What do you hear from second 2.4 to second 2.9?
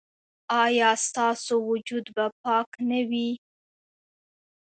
پاک